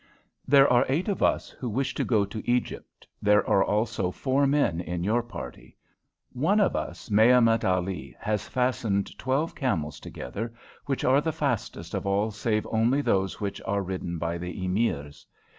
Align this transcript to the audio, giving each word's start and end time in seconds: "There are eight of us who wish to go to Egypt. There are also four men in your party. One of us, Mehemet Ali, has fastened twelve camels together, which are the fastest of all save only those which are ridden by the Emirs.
"There 0.47 0.67
are 0.67 0.83
eight 0.89 1.07
of 1.09 1.21
us 1.21 1.49
who 1.49 1.69
wish 1.69 1.93
to 1.93 2.03
go 2.03 2.25
to 2.25 2.49
Egypt. 2.49 3.05
There 3.21 3.47
are 3.47 3.63
also 3.63 4.09
four 4.09 4.47
men 4.47 4.79
in 4.81 5.03
your 5.03 5.21
party. 5.21 5.77
One 6.33 6.59
of 6.59 6.75
us, 6.75 7.11
Mehemet 7.11 7.63
Ali, 7.63 8.15
has 8.19 8.47
fastened 8.47 9.15
twelve 9.19 9.53
camels 9.53 9.99
together, 9.99 10.55
which 10.87 11.03
are 11.05 11.21
the 11.21 11.31
fastest 11.31 11.93
of 11.93 12.07
all 12.07 12.31
save 12.31 12.65
only 12.71 13.01
those 13.03 13.39
which 13.39 13.61
are 13.63 13.83
ridden 13.83 14.17
by 14.17 14.39
the 14.39 14.53
Emirs. 14.65 15.23